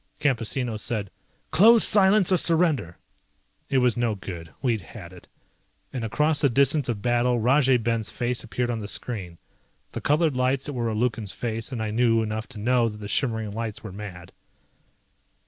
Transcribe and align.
Campesino 0.19 0.77
said, 0.77 1.11
"Close 1.51 1.83
silence 1.87 2.31
or 2.31 2.37
surrender." 2.37 2.97
It 3.69 3.77
was 3.77 3.95
no 3.95 4.15
good. 4.15 4.49
We'd 4.59 4.81
had 4.81 5.13
it. 5.13 5.27
And 5.93 6.03
across 6.03 6.41
the 6.41 6.49
distance 6.49 6.89
of 6.89 7.03
battle 7.03 7.37
Rajay 7.39 7.77
Ben's 7.77 8.09
face 8.09 8.43
appeared 8.43 8.71
on 8.71 8.79
the 8.79 8.87
screen. 8.87 9.37
The 9.91 10.01
colored 10.01 10.35
lights 10.35 10.65
that 10.65 10.73
were 10.73 10.89
a 10.89 10.95
Lukan's 10.95 11.33
face 11.33 11.71
and 11.71 11.83
I 11.83 11.91
knew 11.91 12.23
enough 12.23 12.47
to 12.47 12.57
know 12.57 12.89
that 12.89 12.97
the 12.97 13.07
shimmering 13.07 13.51
lights 13.51 13.83
were 13.83 13.91
mad. 13.91 14.31